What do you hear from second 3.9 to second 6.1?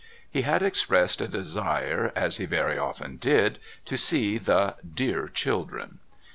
see the "dear children."